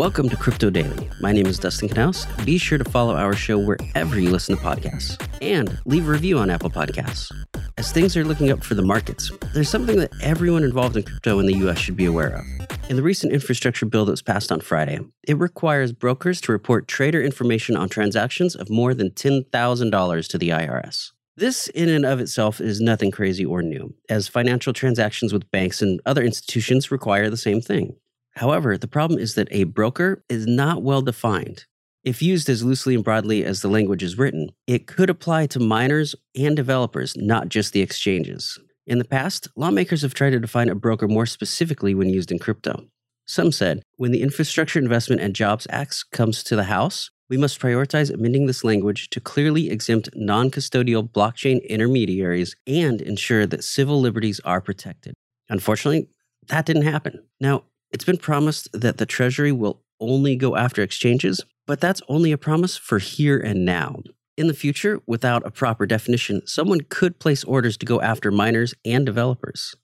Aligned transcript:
Welcome 0.00 0.30
to 0.30 0.36
Crypto 0.36 0.70
Daily. 0.70 1.10
My 1.20 1.30
name 1.30 1.44
is 1.44 1.58
Dustin 1.58 1.90
Knaus. 1.90 2.24
Be 2.46 2.56
sure 2.56 2.78
to 2.78 2.84
follow 2.88 3.14
our 3.16 3.34
show 3.34 3.58
wherever 3.58 4.18
you 4.18 4.30
listen 4.30 4.56
to 4.56 4.62
podcasts 4.62 5.22
and 5.42 5.78
leave 5.84 6.08
a 6.08 6.10
review 6.10 6.38
on 6.38 6.48
Apple 6.48 6.70
Podcasts. 6.70 7.30
As 7.76 7.92
things 7.92 8.16
are 8.16 8.24
looking 8.24 8.50
up 8.50 8.64
for 8.64 8.74
the 8.74 8.80
markets, 8.80 9.30
there's 9.52 9.68
something 9.68 9.98
that 9.98 10.10
everyone 10.22 10.64
involved 10.64 10.96
in 10.96 11.02
crypto 11.02 11.38
in 11.38 11.44
the 11.44 11.68
US 11.68 11.76
should 11.76 11.98
be 11.98 12.06
aware 12.06 12.30
of. 12.30 12.46
In 12.88 12.96
the 12.96 13.02
recent 13.02 13.34
infrastructure 13.34 13.84
bill 13.84 14.06
that 14.06 14.12
was 14.12 14.22
passed 14.22 14.50
on 14.50 14.62
Friday, 14.62 15.00
it 15.28 15.36
requires 15.36 15.92
brokers 15.92 16.40
to 16.40 16.52
report 16.52 16.88
trader 16.88 17.20
information 17.20 17.76
on 17.76 17.90
transactions 17.90 18.56
of 18.56 18.70
more 18.70 18.94
than 18.94 19.10
$10,000 19.10 20.28
to 20.28 20.38
the 20.38 20.48
IRS. 20.48 21.12
This, 21.36 21.68
in 21.68 21.90
and 21.90 22.06
of 22.06 22.20
itself, 22.20 22.58
is 22.58 22.80
nothing 22.80 23.10
crazy 23.10 23.44
or 23.44 23.60
new, 23.60 23.92
as 24.08 24.28
financial 24.28 24.72
transactions 24.72 25.34
with 25.34 25.50
banks 25.50 25.82
and 25.82 26.00
other 26.06 26.22
institutions 26.22 26.90
require 26.90 27.28
the 27.28 27.36
same 27.36 27.60
thing. 27.60 27.96
However, 28.36 28.78
the 28.78 28.88
problem 28.88 29.18
is 29.18 29.34
that 29.34 29.48
a 29.50 29.64
broker 29.64 30.24
is 30.28 30.46
not 30.46 30.82
well 30.82 31.02
defined. 31.02 31.64
If 32.02 32.22
used 32.22 32.48
as 32.48 32.64
loosely 32.64 32.94
and 32.94 33.04
broadly 33.04 33.44
as 33.44 33.60
the 33.60 33.68
language 33.68 34.02
is 34.02 34.16
written, 34.16 34.50
it 34.66 34.86
could 34.86 35.10
apply 35.10 35.46
to 35.48 35.60
miners 35.60 36.14
and 36.34 36.56
developers, 36.56 37.14
not 37.16 37.50
just 37.50 37.72
the 37.72 37.82
exchanges. 37.82 38.58
In 38.86 38.98
the 38.98 39.04
past, 39.04 39.48
lawmakers 39.54 40.02
have 40.02 40.14
tried 40.14 40.30
to 40.30 40.40
define 40.40 40.70
a 40.70 40.74
broker 40.74 41.06
more 41.06 41.26
specifically 41.26 41.94
when 41.94 42.08
used 42.08 42.32
in 42.32 42.38
crypto. 42.38 42.86
Some 43.26 43.52
said, 43.52 43.82
when 43.96 44.12
the 44.12 44.22
Infrastructure 44.22 44.78
Investment 44.78 45.20
and 45.20 45.36
Jobs 45.36 45.66
Act 45.70 46.04
comes 46.10 46.42
to 46.44 46.56
the 46.56 46.64
House, 46.64 47.10
we 47.28 47.36
must 47.36 47.60
prioritize 47.60 48.12
amending 48.12 48.46
this 48.46 48.64
language 48.64 49.08
to 49.10 49.20
clearly 49.20 49.70
exempt 49.70 50.08
non 50.16 50.50
custodial 50.50 51.08
blockchain 51.08 51.64
intermediaries 51.68 52.56
and 52.66 53.00
ensure 53.00 53.46
that 53.46 53.62
civil 53.62 54.00
liberties 54.00 54.40
are 54.40 54.60
protected. 54.60 55.14
Unfortunately, 55.48 56.08
that 56.48 56.66
didn't 56.66 56.82
happen. 56.82 57.22
Now, 57.38 57.64
it's 57.92 58.04
been 58.04 58.18
promised 58.18 58.68
that 58.72 58.98
the 58.98 59.06
Treasury 59.06 59.52
will 59.52 59.82
only 60.00 60.36
go 60.36 60.56
after 60.56 60.82
exchanges, 60.82 61.44
but 61.66 61.80
that's 61.80 62.02
only 62.08 62.32
a 62.32 62.38
promise 62.38 62.76
for 62.76 62.98
here 62.98 63.38
and 63.38 63.64
now. 63.64 64.02
In 64.36 64.46
the 64.46 64.54
future, 64.54 65.00
without 65.06 65.46
a 65.46 65.50
proper 65.50 65.86
definition, 65.86 66.46
someone 66.46 66.80
could 66.88 67.18
place 67.18 67.44
orders 67.44 67.76
to 67.78 67.86
go 67.86 68.00
after 68.00 68.30
miners 68.30 68.74
and 68.84 69.04
developers. 69.04 69.74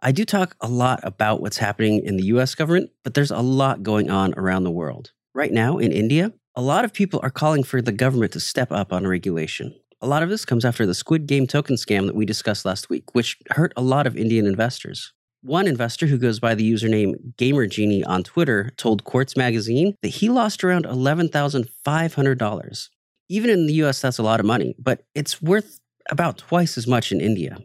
I 0.00 0.12
do 0.12 0.24
talk 0.24 0.54
a 0.60 0.68
lot 0.68 1.00
about 1.02 1.40
what's 1.40 1.58
happening 1.58 2.04
in 2.04 2.16
the 2.16 2.24
US 2.24 2.54
government, 2.54 2.90
but 3.02 3.14
there's 3.14 3.30
a 3.30 3.40
lot 3.40 3.82
going 3.82 4.10
on 4.10 4.34
around 4.34 4.64
the 4.64 4.70
world. 4.70 5.12
Right 5.34 5.52
now, 5.52 5.78
in 5.78 5.90
India, 5.90 6.32
a 6.54 6.62
lot 6.62 6.84
of 6.84 6.92
people 6.92 7.20
are 7.22 7.30
calling 7.30 7.62
for 7.64 7.80
the 7.80 7.92
government 7.92 8.32
to 8.32 8.40
step 8.40 8.70
up 8.72 8.92
on 8.92 9.06
regulation. 9.06 9.74
A 10.00 10.06
lot 10.06 10.22
of 10.22 10.28
this 10.28 10.44
comes 10.44 10.64
after 10.64 10.86
the 10.86 10.94
Squid 10.94 11.26
Game 11.26 11.46
token 11.46 11.76
scam 11.76 12.06
that 12.06 12.14
we 12.14 12.26
discussed 12.26 12.64
last 12.64 12.88
week, 12.88 13.14
which 13.14 13.38
hurt 13.50 13.72
a 13.76 13.82
lot 13.82 14.06
of 14.06 14.16
Indian 14.16 14.46
investors. 14.46 15.12
One 15.42 15.68
investor 15.68 16.08
who 16.08 16.18
goes 16.18 16.40
by 16.40 16.56
the 16.56 16.68
username 16.68 17.14
GamerGenie 17.36 18.02
on 18.04 18.24
Twitter 18.24 18.72
told 18.76 19.04
Quartz 19.04 19.36
Magazine 19.36 19.94
that 20.02 20.08
he 20.08 20.28
lost 20.28 20.64
around 20.64 20.84
$11,500. 20.84 22.88
Even 23.28 23.50
in 23.50 23.66
the 23.66 23.74
US, 23.84 24.00
that's 24.00 24.18
a 24.18 24.24
lot 24.24 24.40
of 24.40 24.46
money, 24.46 24.74
but 24.80 25.04
it's 25.14 25.40
worth 25.40 25.78
about 26.10 26.38
twice 26.38 26.76
as 26.76 26.88
much 26.88 27.12
in 27.12 27.20
India. 27.20 27.58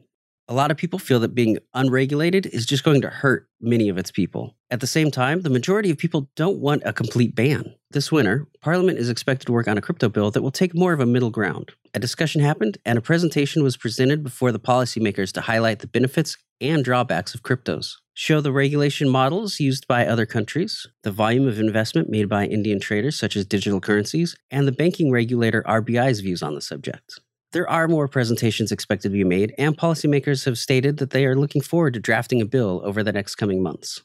A 0.47 0.53
lot 0.53 0.69
of 0.69 0.77
people 0.77 0.99
feel 0.99 1.19
that 1.21 1.33
being 1.33 1.57
unregulated 1.73 2.45
is 2.47 2.67
just 2.67 2.83
going 2.83 3.01
to 3.01 3.09
hurt 3.09 3.47
many 3.59 3.89
of 3.89 3.97
its 3.97 4.11
people. 4.11 4.55
At 4.69 4.79
the 4.79 4.87
same 4.87 5.09
time, 5.09 5.41
the 5.41 5.49
majority 5.49 5.89
of 5.89 5.97
people 5.97 6.29
don't 6.35 6.59
want 6.59 6.83
a 6.85 6.93
complete 6.93 7.33
ban. 7.33 7.73
This 7.89 8.11
winter, 8.11 8.45
Parliament 8.61 8.99
is 8.99 9.09
expected 9.09 9.47
to 9.47 9.51
work 9.51 9.67
on 9.67 9.79
a 9.79 9.81
crypto 9.81 10.09
bill 10.09 10.29
that 10.29 10.43
will 10.43 10.51
take 10.51 10.75
more 10.75 10.93
of 10.93 10.99
a 10.99 11.07
middle 11.07 11.31
ground. 11.31 11.71
A 11.95 11.99
discussion 11.99 12.41
happened, 12.41 12.79
and 12.85 12.97
a 12.97 13.01
presentation 13.01 13.61
was 13.61 13.77
presented 13.77 14.23
before 14.23 14.51
the 14.51 14.59
policymakers 14.59 15.31
to 15.33 15.41
highlight 15.41 15.77
the 15.77 15.87
benefits 15.87 16.37
and 16.59 16.83
drawbacks 16.83 17.35
of 17.35 17.43
cryptos, 17.43 17.97
show 18.15 18.41
the 18.41 18.51
regulation 18.51 19.07
models 19.07 19.59
used 19.59 19.87
by 19.87 20.07
other 20.07 20.25
countries, 20.25 20.87
the 21.03 21.11
volume 21.11 21.47
of 21.47 21.59
investment 21.59 22.09
made 22.09 22.27
by 22.27 22.45
Indian 22.45 22.79
traders 22.79 23.15
such 23.15 23.35
as 23.35 23.45
digital 23.45 23.79
currencies, 23.79 24.35
and 24.49 24.67
the 24.67 24.71
banking 24.71 25.11
regulator 25.11 25.61
RBI's 25.67 26.21
views 26.21 26.41
on 26.41 26.55
the 26.55 26.61
subject. 26.61 27.19
There 27.51 27.69
are 27.69 27.87
more 27.87 28.07
presentations 28.07 28.71
expected 28.71 29.09
to 29.09 29.13
be 29.13 29.23
made, 29.23 29.53
and 29.59 29.77
policymakers 29.77 30.45
have 30.45 30.57
stated 30.57 30.97
that 30.97 31.11
they 31.11 31.27
are 31.27 31.35
looking 31.35 31.61
forward 31.61 31.93
to 31.93 31.99
drafting 31.99 32.41
a 32.41 32.45
bill 32.45 32.81
over 32.83 33.03
the 33.03 33.13
next 33.13 33.35
coming 33.35 33.61
months. 33.61 34.01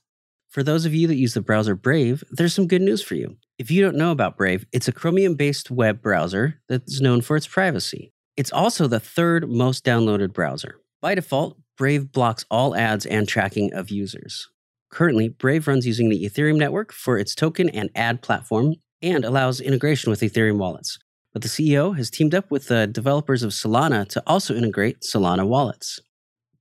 For 0.58 0.64
those 0.64 0.86
of 0.86 0.92
you 0.92 1.06
that 1.06 1.14
use 1.14 1.34
the 1.34 1.41
browser 1.41 1.76
Brave, 1.76 2.24
there's 2.32 2.52
some 2.52 2.66
good 2.66 2.82
news 2.82 3.00
for 3.00 3.14
you. 3.14 3.36
If 3.60 3.70
you 3.70 3.80
don't 3.80 3.94
know 3.94 4.10
about 4.10 4.36
Brave, 4.36 4.66
it's 4.72 4.88
a 4.88 4.92
Chromium 4.92 5.36
based 5.36 5.70
web 5.70 6.02
browser 6.02 6.60
that's 6.69 7.00
known 7.00 7.20
for 7.20 7.36
its 7.36 7.46
privacy. 7.46 8.12
It's 8.36 8.50
also 8.50 8.88
the 8.88 8.98
third 8.98 9.48
most 9.48 9.84
downloaded 9.84 10.32
browser. 10.32 10.80
By 11.00 11.14
default, 11.14 11.58
Brave 11.76 12.10
blocks 12.10 12.44
all 12.50 12.74
ads 12.74 13.06
and 13.06 13.28
tracking 13.28 13.72
of 13.72 13.88
users. 13.91 14.48
Currently, 14.91 15.28
Brave 15.28 15.68
runs 15.68 15.86
using 15.86 16.08
the 16.08 16.28
Ethereum 16.28 16.56
network 16.56 16.92
for 16.92 17.18
its 17.18 17.36
token 17.36 17.68
and 17.68 17.88
ad 17.94 18.20
platform 18.20 18.74
and 19.00 19.24
allows 19.24 19.60
integration 19.60 20.10
with 20.10 20.22
Ethereum 20.22 20.58
wallets. 20.58 20.98
But 21.32 21.42
the 21.42 21.48
CEO 21.48 21.97
has 21.97 22.10
teamed 22.10 22.34
up 22.34 22.50
with 22.50 22.66
the 22.66 22.88
developers 22.88 23.44
of 23.44 23.52
Solana 23.52 24.08
to 24.08 24.20
also 24.26 24.56
integrate 24.56 25.02
Solana 25.02 25.47
wallets. 25.47 26.00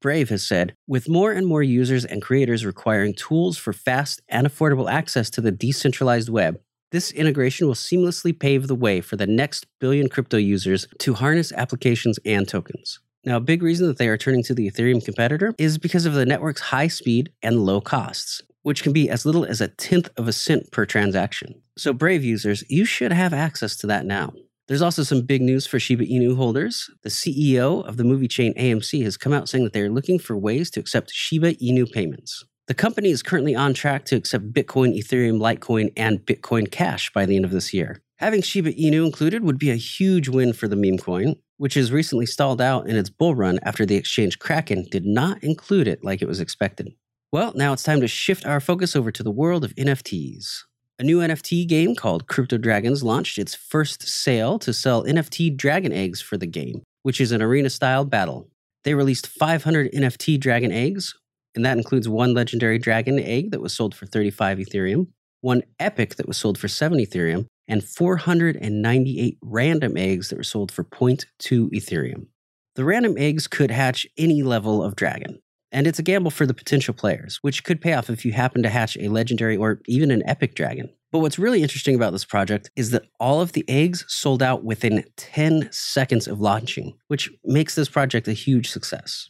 Brave 0.02 0.30
has 0.30 0.48
said, 0.48 0.76
with 0.88 1.10
more 1.10 1.32
and 1.32 1.48
more 1.48 1.64
users 1.64 2.06
and 2.06 2.22
creators 2.22 2.66
requiring 2.66 3.14
tools 3.16 3.58
for 3.58 3.74
fast 3.74 4.22
and 4.30 4.46
affordable 4.46 4.92
access 4.92 5.30
to 5.32 5.42
the 5.42 5.52
decentralized 5.52 6.30
web, 6.30 6.60
this 6.92 7.12
integration 7.12 7.68
will 7.68 7.74
seamlessly 7.74 8.38
pave 8.38 8.68
the 8.68 8.76
way 8.76 9.02
for 9.02 9.16
the 9.16 9.28
next 9.28 9.66
billion 9.80 10.08
crypto 10.08 10.38
users 10.38 10.88
to 11.00 11.16
harness 11.16 11.52
applications 11.52 12.20
and 12.26 12.48
tokens. 12.48 13.00
Now, 13.26 13.38
a 13.38 13.42
big 13.42 13.62
reason 13.62 13.88
that 13.88 13.98
they 13.98 14.08
are 14.08 14.18
turning 14.18 14.44
to 14.44 14.54
the 14.54 14.70
Ethereum 14.70 15.04
competitor 15.04 15.54
is 15.58 15.78
because 15.78 16.06
of 16.06 16.14
the 16.14 16.26
network's 16.26 16.62
high 16.62 16.88
speed 16.88 17.32
and 17.42 17.66
low 17.66 17.82
costs, 17.82 18.42
which 18.62 18.84
can 18.84 18.94
be 18.94 19.10
as 19.10 19.26
little 19.26 19.44
as 19.44 19.60
a 19.60 19.68
tenth 19.68 20.10
of 20.16 20.28
a 20.28 20.34
cent 20.34 20.72
per 20.72 20.86
transaction. 20.86 21.62
So, 21.78 21.92
Brave 21.92 22.24
users, 22.24 22.64
you 22.70 22.86
should 22.86 23.12
have 23.12 23.34
access 23.34 23.76
to 23.78 23.88
that 23.88 24.06
now. 24.06 24.32
There's 24.68 24.82
also 24.82 25.04
some 25.04 25.22
big 25.22 25.42
news 25.42 25.66
for 25.66 25.80
Shiba 25.80 26.06
Inu 26.06 26.36
holders. 26.36 26.90
The 27.04 27.10
CEO 27.10 27.88
of 27.88 27.96
the 27.96 28.04
movie 28.04 28.28
chain 28.28 28.54
AMC 28.56 29.02
has 29.04 29.16
come 29.16 29.32
out 29.32 29.48
saying 29.48 29.64
that 29.64 29.72
they 29.72 29.82
are 29.82 29.90
looking 29.90 30.20
for 30.20 30.38
ways 30.38 30.70
to 30.72 30.82
accept 30.82 31.12
Shiba 31.12 31.54
Inu 31.56 31.90
payments. 31.90 32.44
The 32.68 32.74
company 32.74 33.10
is 33.12 33.24
currently 33.24 33.56
on 33.56 33.74
track 33.74 34.04
to 34.06 34.18
accept 34.18 34.52
Bitcoin, 34.52 34.94
Ethereum, 34.94 35.40
Litecoin, 35.40 35.94
and 35.96 36.20
Bitcoin 36.20 36.70
Cash 36.70 37.14
by 37.14 37.26
the 37.26 37.38
end 37.38 37.46
of 37.46 37.52
this 37.52 37.74
year. 37.74 38.02
Having 38.18 38.42
Shiba 38.42 38.74
Inu 38.74 39.06
included 39.06 39.42
would 39.44 39.58
be 39.58 39.72
a 39.72 39.76
huge 39.76 40.28
win 40.28 40.52
for 40.52 40.68
the 40.68 40.76
meme 40.76 40.98
coin, 40.98 41.38
which 41.56 41.76
has 41.76 41.94
recently 41.94 42.26
stalled 42.26 42.60
out 42.60 42.90
in 42.90 42.98
its 42.98 43.10
bull 43.10 43.36
run 43.36 43.60
after 43.64 43.86
the 43.86 43.96
exchange 43.96 44.38
Kraken 44.38 44.86
did 44.92 45.06
not 45.06 45.42
include 45.42 45.88
it 45.88 46.04
like 46.04 46.22
it 46.22 46.28
was 46.28 46.42
expected. 46.42 46.94
Well, 47.32 47.54
now 47.56 47.72
it's 47.72 47.84
time 47.84 48.02
to 48.02 48.08
shift 48.08 48.46
our 48.46 48.60
focus 48.60 48.98
over 48.98 49.12
to 49.14 49.24
the 49.24 49.32
world 49.32 49.64
of 49.64 49.74
NFTs. 49.76 50.64
A 51.00 51.04
new 51.04 51.20
NFT 51.20 51.68
game 51.68 51.94
called 51.94 52.26
Crypto 52.26 52.58
Dragons 52.58 53.04
launched 53.04 53.38
its 53.38 53.54
first 53.54 54.02
sale 54.02 54.58
to 54.58 54.74
sell 54.74 55.04
NFT 55.04 55.56
dragon 55.56 55.94
eggs 55.94 56.22
for 56.22 56.38
the 56.38 56.48
game, 56.48 56.82
which 57.04 57.22
is 57.22 57.32
an 57.32 57.40
arena 57.40 57.70
style 57.70 58.04
battle. 58.04 58.50
They 58.84 58.96
released 58.96 59.28
500 59.28 59.92
NFT 59.92 60.40
dragon 60.40 60.72
eggs, 60.72 61.14
and 61.54 61.64
that 61.64 61.78
includes 61.78 62.10
one 62.10 62.34
legendary 62.34 62.80
dragon 62.80 63.20
egg 63.20 63.52
that 63.52 63.62
was 63.62 63.74
sold 63.74 63.94
for 63.94 64.08
35 64.08 64.58
Ethereum, 64.58 65.10
one 65.42 65.62
epic 65.80 66.16
that 66.16 66.28
was 66.28 66.38
sold 66.38 66.58
for 66.58 66.68
7 66.68 66.98
Ethereum, 66.98 67.46
and 67.68 67.84
498 67.84 69.38
random 69.44 69.98
eggs 69.98 70.30
that 70.30 70.38
were 70.38 70.44
sold 70.44 70.72
for 70.72 70.84
0.2 70.84 71.70
Ethereum. 71.74 72.26
The 72.74 72.86
random 72.86 73.14
eggs 73.20 73.48
could 73.48 73.70
hatch 73.70 74.08
any 74.18 74.42
level 74.42 74.82
of 74.82 74.96
dragon. 74.96 75.42
And 75.72 75.86
it's 75.86 76.00
a 76.00 76.04
gamble 76.04 76.32
for 76.32 76.46
the 76.46 76.54
potential 76.54 76.94
players, 76.94 77.40
which 77.42 77.64
could 77.64 77.82
pay 77.82 77.94
off 77.94 78.10
if 78.10 78.26
you 78.26 78.32
happen 78.32 78.64
to 78.64 78.70
hatch 78.70 78.98
a 78.98 79.10
legendary 79.10 79.58
or 79.58 79.82
even 79.86 80.12
an 80.12 80.24
epic 80.26 80.56
dragon. 80.56 80.90
But 81.12 81.20
what's 81.20 81.40
really 81.40 81.62
interesting 81.62 81.96
about 81.96 82.12
this 82.12 82.26
project 82.26 82.70
is 82.76 82.92
that 82.92 83.08
all 83.20 83.42
of 83.42 83.54
the 83.54 83.66
eggs 83.70 84.06
sold 84.08 84.44
out 84.44 84.64
within 84.64 85.04
10 85.18 85.70
seconds 85.72 86.28
of 86.28 86.40
launching, 86.40 86.94
which 87.08 87.30
makes 87.44 87.76
this 87.76 87.90
project 87.90 88.28
a 88.28 88.34
huge 88.34 88.70
success. 88.70 89.28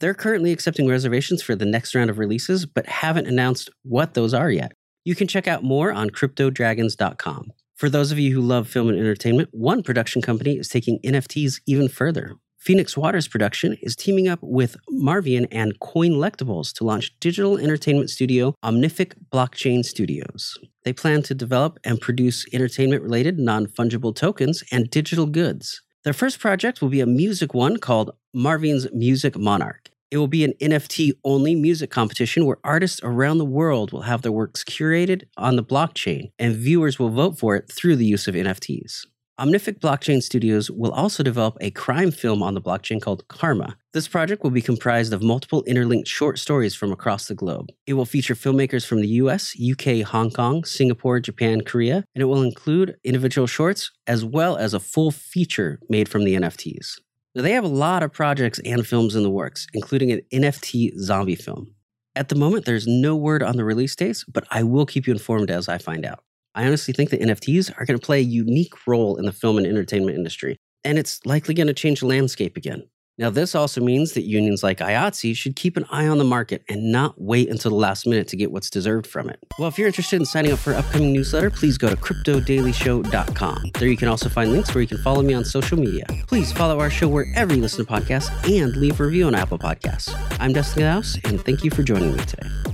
They're 0.00 0.14
currently 0.14 0.50
accepting 0.52 0.88
reservations 0.88 1.42
for 1.42 1.54
the 1.54 1.66
next 1.66 1.94
round 1.94 2.10
of 2.10 2.18
releases, 2.18 2.66
but 2.66 2.86
haven't 2.86 3.26
announced 3.26 3.68
what 3.82 4.14
those 4.14 4.32
are 4.32 4.50
yet. 4.50 4.72
You 5.04 5.14
can 5.14 5.28
check 5.28 5.46
out 5.46 5.62
more 5.62 5.92
on 5.92 6.10
cryptodragons.com. 6.10 7.52
For 7.76 7.88
those 7.88 8.12
of 8.12 8.18
you 8.18 8.34
who 8.34 8.40
love 8.40 8.68
film 8.68 8.88
and 8.88 8.98
entertainment, 8.98 9.48
one 9.52 9.82
production 9.82 10.20
company 10.20 10.58
is 10.58 10.68
taking 10.68 10.98
NFTs 11.04 11.60
even 11.66 11.88
further. 11.88 12.34
Phoenix 12.60 12.94
Waters 12.94 13.26
Production 13.26 13.78
is 13.80 13.96
teaming 13.96 14.28
up 14.28 14.38
with 14.42 14.76
Marvion 14.92 15.46
and 15.50 15.80
Coinllectibles 15.80 16.74
to 16.74 16.84
launch 16.84 17.18
digital 17.18 17.56
entertainment 17.56 18.10
studio 18.10 18.54
Omnific 18.62 19.14
Blockchain 19.32 19.82
Studios. 19.82 20.58
They 20.84 20.92
plan 20.92 21.22
to 21.22 21.34
develop 21.34 21.78
and 21.84 21.98
produce 21.98 22.44
entertainment 22.52 23.02
related 23.02 23.38
non 23.38 23.66
fungible 23.66 24.14
tokens 24.14 24.62
and 24.70 24.90
digital 24.90 25.24
goods. 25.24 25.80
Their 26.04 26.12
first 26.12 26.38
project 26.38 26.82
will 26.82 26.90
be 26.90 27.00
a 27.00 27.06
music 27.06 27.54
one 27.54 27.78
called 27.78 28.10
Marvin's 28.34 28.86
Music 28.92 29.38
Monarch. 29.38 29.88
It 30.10 30.18
will 30.18 30.28
be 30.28 30.44
an 30.44 30.52
NFT 30.60 31.12
only 31.24 31.54
music 31.54 31.90
competition 31.90 32.44
where 32.44 32.58
artists 32.62 33.00
around 33.02 33.38
the 33.38 33.46
world 33.46 33.90
will 33.90 34.02
have 34.02 34.20
their 34.20 34.32
works 34.32 34.64
curated 34.64 35.22
on 35.38 35.56
the 35.56 35.64
blockchain 35.64 36.30
and 36.38 36.56
viewers 36.56 36.98
will 36.98 37.08
vote 37.08 37.38
for 37.38 37.56
it 37.56 37.72
through 37.72 37.96
the 37.96 38.04
use 38.04 38.28
of 38.28 38.34
NFTs. 38.34 39.06
Omnific 39.40 39.80
Blockchain 39.80 40.22
Studios 40.22 40.70
will 40.70 40.92
also 40.92 41.22
develop 41.22 41.56
a 41.62 41.70
crime 41.70 42.10
film 42.10 42.42
on 42.42 42.52
the 42.52 42.60
blockchain 42.60 43.00
called 43.00 43.26
Karma 43.28 43.74
This 43.94 44.06
project 44.06 44.42
will 44.42 44.50
be 44.50 44.60
comprised 44.60 45.14
of 45.14 45.22
multiple 45.22 45.64
interlinked 45.66 46.06
short 46.06 46.38
stories 46.38 46.74
from 46.74 46.92
across 46.92 47.26
the 47.26 47.34
globe. 47.34 47.70
It 47.86 47.94
will 47.94 48.04
feature 48.04 48.34
filmmakers 48.34 48.84
from 48.84 49.00
the 49.00 49.08
US, 49.22 49.54
UK, 49.58 50.02
Hong 50.06 50.30
Kong, 50.30 50.64
Singapore, 50.64 51.20
Japan, 51.20 51.62
Korea, 51.62 52.04
and 52.14 52.20
it 52.20 52.26
will 52.26 52.42
include 52.42 52.96
individual 53.02 53.46
shorts 53.46 53.90
as 54.06 54.26
well 54.26 54.58
as 54.58 54.74
a 54.74 54.80
full 54.80 55.10
feature 55.10 55.80
made 55.88 56.10
from 56.10 56.24
the 56.24 56.34
NFTs. 56.34 57.00
Now, 57.34 57.40
they 57.40 57.52
have 57.52 57.64
a 57.64 57.68
lot 57.86 58.02
of 58.02 58.12
projects 58.12 58.60
and 58.66 58.86
films 58.86 59.16
in 59.16 59.22
the 59.22 59.30
works, 59.30 59.66
including 59.72 60.12
an 60.12 60.20
NFT 60.34 60.98
zombie 60.98 61.34
film. 61.34 61.74
At 62.14 62.28
the 62.28 62.34
moment, 62.34 62.66
there's 62.66 62.86
no 62.86 63.16
word 63.16 63.42
on 63.42 63.56
the 63.56 63.64
release 63.64 63.96
dates, 63.96 64.22
but 64.24 64.46
I 64.50 64.64
will 64.64 64.84
keep 64.84 65.06
you 65.06 65.14
informed 65.14 65.50
as 65.50 65.66
I 65.66 65.78
find 65.78 66.04
out. 66.04 66.24
I 66.60 66.66
honestly 66.66 66.92
think 66.92 67.08
that 67.08 67.22
NFTs 67.22 67.72
are 67.80 67.86
going 67.86 67.98
to 67.98 68.04
play 68.04 68.18
a 68.18 68.22
unique 68.22 68.86
role 68.86 69.16
in 69.16 69.24
the 69.24 69.32
film 69.32 69.56
and 69.56 69.66
entertainment 69.66 70.18
industry, 70.18 70.58
and 70.84 70.98
it's 70.98 71.24
likely 71.24 71.54
going 71.54 71.68
to 71.68 71.72
change 71.72 72.00
the 72.00 72.06
landscape 72.06 72.54
again. 72.58 72.82
Now, 73.16 73.30
this 73.30 73.54
also 73.54 73.80
means 73.80 74.12
that 74.12 74.24
unions 74.24 74.62
like 74.62 74.80
IATSE 74.80 75.34
should 75.36 75.56
keep 75.56 75.78
an 75.78 75.86
eye 75.90 76.06
on 76.06 76.18
the 76.18 76.24
market 76.24 76.62
and 76.68 76.92
not 76.92 77.14
wait 77.18 77.48
until 77.48 77.70
the 77.70 77.78
last 77.78 78.06
minute 78.06 78.28
to 78.28 78.36
get 78.36 78.52
what's 78.52 78.68
deserved 78.68 79.06
from 79.06 79.30
it. 79.30 79.38
Well, 79.58 79.68
if 79.68 79.78
you're 79.78 79.86
interested 79.86 80.16
in 80.16 80.26
signing 80.26 80.52
up 80.52 80.58
for 80.58 80.72
an 80.72 80.76
upcoming 80.76 81.14
newsletter, 81.14 81.48
please 81.48 81.78
go 81.78 81.88
to 81.88 81.96
cryptodailyshow.com. 81.96 83.70
There 83.78 83.88
you 83.88 83.96
can 83.96 84.08
also 84.08 84.28
find 84.28 84.52
links 84.52 84.74
where 84.74 84.82
you 84.82 84.88
can 84.88 84.98
follow 84.98 85.22
me 85.22 85.32
on 85.32 85.46
social 85.46 85.78
media. 85.78 86.04
Please 86.26 86.52
follow 86.52 86.78
our 86.78 86.90
show 86.90 87.08
wherever 87.08 87.54
you 87.54 87.62
listen 87.62 87.86
to 87.86 87.90
podcasts 87.90 88.30
and 88.54 88.76
leave 88.76 89.00
a 89.00 89.04
review 89.04 89.26
on 89.28 89.34
Apple 89.34 89.58
Podcasts. 89.58 90.14
I'm 90.38 90.52
Dustin 90.52 90.82
Knaus, 90.82 91.26
and 91.26 91.42
thank 91.42 91.64
you 91.64 91.70
for 91.70 91.82
joining 91.82 92.14
me 92.14 92.22
today. 92.24 92.69